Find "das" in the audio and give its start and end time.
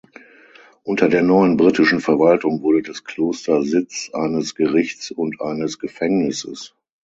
2.81-3.03